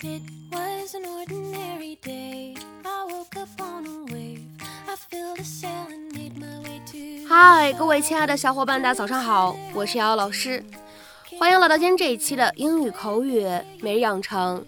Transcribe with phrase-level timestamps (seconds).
[0.00, 0.22] It
[0.52, 2.54] was an ordinary day.
[2.84, 4.44] I woke up on a wave.
[4.86, 7.28] I filled a sail and made my way to.
[7.28, 10.64] 嗨，各位亲爱的小伙伴，大家早上好，我是瑶瑶老师，
[11.36, 13.44] 欢迎来到今天这一期的英语口语
[13.80, 14.64] 每日养成。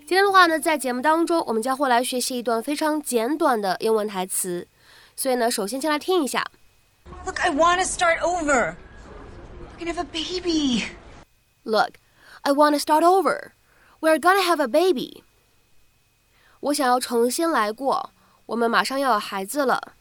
[0.00, 4.66] 今天的话呢，在节目当中，我们将会来学习一段非常简短的英文台词，
[5.14, 6.44] 所以呢，首先先来听一下。
[7.24, 8.74] Look, I want to start over.
[9.78, 10.86] We're gonna have a baby.
[11.62, 11.90] Look,
[12.42, 13.52] I want to start over.
[13.99, 15.23] We're gonna have a baby.
[16.59, 18.11] 我想要重新来过，
[18.47, 19.93] 我们马上要有孩子了。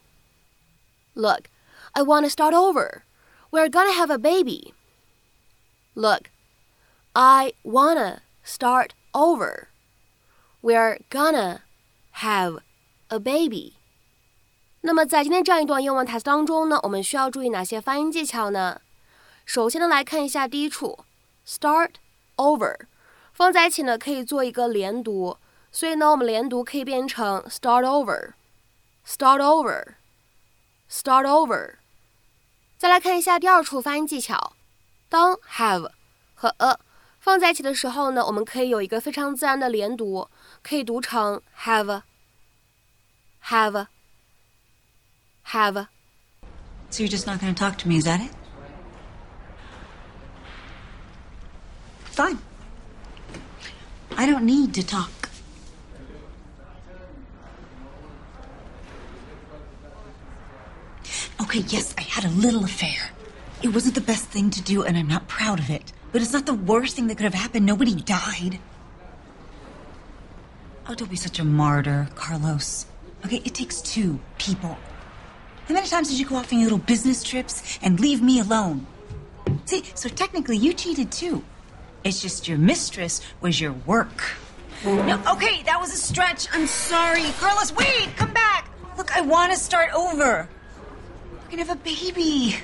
[1.14, 1.44] Look,
[1.92, 3.02] I want to start over.
[3.50, 4.74] We're gonna have a baby.
[5.94, 6.24] Look,
[7.12, 9.68] I wanna start over.
[10.62, 11.60] We're gonna
[12.14, 12.60] have
[13.08, 13.74] a baby.
[14.82, 18.80] 那么在今天这样一段英文台词当中呢，我们需要注意哪些发音技巧呢？
[19.44, 21.04] 首先呢，来看一下第一处，
[21.46, 21.94] start
[22.36, 22.76] over，
[23.35, 25.37] 放在一起呢可以做一个连读，
[25.69, 31.75] 所以呢，我们连读可以变成 start over，start over，start over。
[32.77, 34.53] 再来看一下第二处发音技巧，
[35.09, 35.91] 当 have
[36.33, 36.79] 和 a
[37.19, 40.29] 放在一起的时候呢，我们可以有一个非常自然的连读，
[40.63, 42.01] 可以读成 have，have。
[45.47, 45.87] have.
[46.89, 48.31] So you're just not gonna talk to me, is that it?
[52.15, 52.37] Fine.
[54.17, 55.29] I don't need to talk.
[61.41, 63.11] Okay, yes, I had a little affair.
[63.61, 65.91] It wasn't the best thing to do, and I'm not proud of it.
[66.11, 67.65] But it's not the worst thing that could have happened.
[67.65, 68.59] Nobody died.
[70.87, 72.85] Oh, don't be such a martyr, Carlos.
[73.25, 74.77] Okay, it takes two people.
[75.67, 78.39] How many times did you go off on your little business trips and leave me
[78.39, 78.85] alone?
[79.65, 81.43] See, so technically you cheated too.
[82.05, 84.23] It's just your mistress was your work.
[84.85, 86.47] No, okay, that was a stretch.
[86.53, 87.23] I'm sorry.
[87.39, 88.69] Carlos, wait, come back.
[88.95, 90.47] Look, I want to start over.
[91.31, 92.57] We're going to have a baby.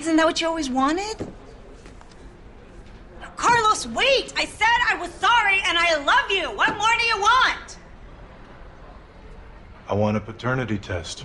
[0.00, 1.32] Isn't that what you always wanted?
[3.36, 4.32] Carlos, wait!
[4.36, 6.50] I said I was sorry and I love you.
[6.56, 7.76] What more do you want?
[9.88, 11.24] I want a paternity test.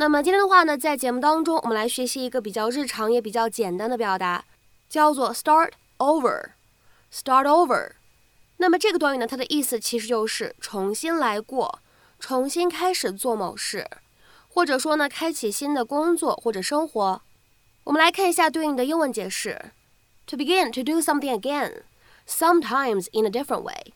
[0.00, 4.46] 那么今天的话呢，在节目当中，我们来学习一个比较日常也比较简单的表达，
[4.88, 6.52] 叫做 start over。
[7.12, 7.90] start over。
[8.56, 11.80] 那么这个短语呢，它的意思其实就是重新来过，
[12.18, 13.86] 重新开始做某事，
[14.48, 17.20] 或者说呢，开启新的工作或者生活。
[17.84, 19.72] 我们来看一下对应的英文解释
[20.26, 21.82] ：to begin to do something again,
[22.26, 23.92] sometimes in a different way，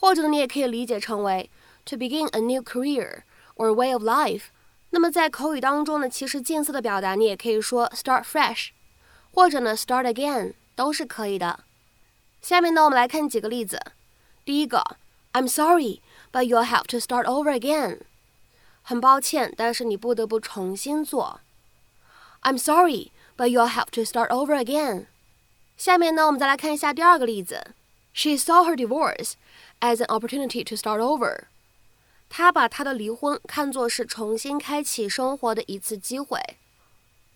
[0.00, 1.48] 或者呢，你也可以理解成为
[1.84, 3.18] to begin a new career
[3.54, 4.46] or way of life。
[4.93, 8.69] 那么在口语当中呢，其实近似的表达你也可以说 start fresh，
[9.31, 11.59] 或者呢 start again 都是可以的。
[12.41, 13.79] 下面呢，我们来看几个例子。
[14.43, 14.97] 第一个，
[15.33, 16.01] I'm sorry,
[16.31, 17.99] but you'll have to start over again。
[18.81, 21.41] 很抱歉，但是你不得不重新做。
[22.41, 25.05] I'm sorry, but you'll have to start over again。
[25.77, 27.75] 下面呢，我们再来看一下第二个例子。
[28.13, 29.33] She saw her divorce
[29.81, 31.43] as an opportunity to start over。
[32.36, 36.40] 他把他的离婚看作是重新开启生活的一次机会，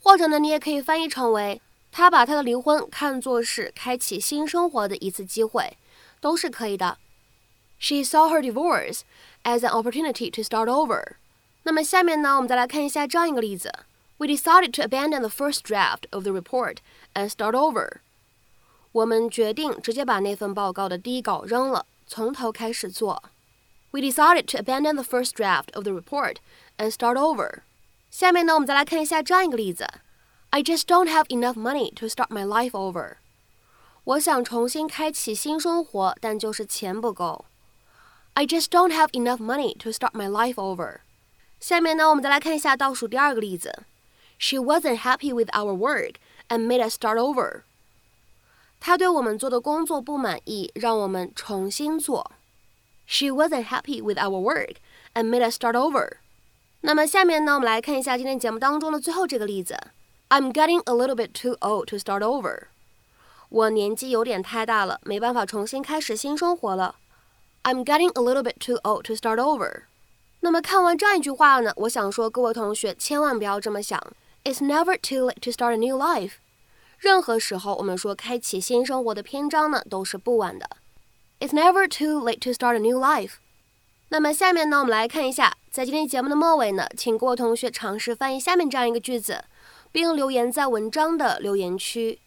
[0.03, 5.77] 或者呢，你也可以翻译成为他把他的离婚看作是开启新生活的一次机会，
[6.21, 6.99] 都是可以的。
[7.79, 9.03] She saw her divorce
[9.45, 11.13] as an opportunity to start over。
[11.63, 13.73] 那么下面呢，我们再来看一下这样一个例子
[14.17, 16.79] ：We decided to abandon the first draft of the report
[17.15, 17.99] and start over。
[18.91, 23.23] 我们决定直接把那份报告的第一稿扔了，从头开始做。
[23.92, 26.38] We decided to abandon the first draft of the report
[26.78, 27.62] and start over。
[28.09, 29.88] 下面呢，我们再来看一下这样一个例子：
[30.50, 33.18] I just don't have enough money to start my life over。
[34.04, 37.46] 我想重新开启新生活，但就是钱不够。
[38.34, 41.02] I just don't have enough money to start my life over。
[41.60, 43.84] 下面呢，我们再来看一下倒数第二个例子：
[44.40, 46.16] She wasn't happy with our work
[46.50, 47.62] and made us start over。
[48.80, 52.31] 她对我们做的工作不满意，让我们重新做。
[53.07, 54.75] She wasn't happy with our work
[55.13, 56.18] and made us start over。
[56.81, 59.78] 那么下面呢，我们来看一下今天节目当中的最后这个例子：
[60.30, 62.68] I'm getting a little bit too old to start over。
[63.50, 66.95] 我年纪有点太大了，没办法重新开始新生活了。
[67.63, 69.84] I'm getting a little bit too old to start over。
[70.40, 74.01] 那么看完这样一句话呢，我想说各位同学千万不要这么想。
[74.44, 76.34] It's never too late to start a new life。
[76.98, 80.68] 任何时候，我们说开启新生活的篇章呢，都是不晚的。
[81.40, 83.35] It's never too late to start a new life。
[84.08, 89.44] 那么下面呢，我们来看一下，在今天节目的末尾呢，请各位同学尝试翻译下面这样一个句子，
[89.93, 92.19] 并留言在文章的留言区。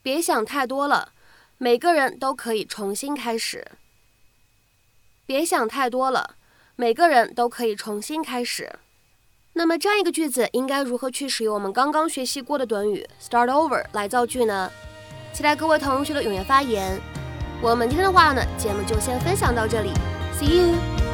[0.00, 1.12] 别想太多了，
[1.58, 3.66] 每个人都可以重新开始。
[5.26, 6.36] 别想太多了，
[6.76, 8.78] 每个人都可以重新开始。
[9.54, 14.70] 那么这样一个句子应该如何去使用我们刚刚学习过的短语 start over 来造句呢？
[15.32, 17.15] 期待各位同学的踊跃发言。
[17.62, 19.90] 我们今天的话呢，节目就先分享到这里
[20.38, 21.05] ，See you。